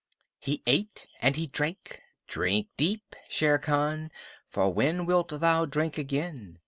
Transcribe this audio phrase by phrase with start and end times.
[0.39, 2.01] He ate and he drank.
[2.25, 4.09] Drink deep, Shere Khan,
[4.49, 6.57] for when wilt thou drink again?